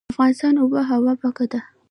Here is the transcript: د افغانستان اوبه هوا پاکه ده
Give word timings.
د 0.01 0.03
افغانستان 0.13 0.53
اوبه 0.57 0.81
هوا 0.91 1.13
پاکه 1.21 1.45
ده 1.51 1.59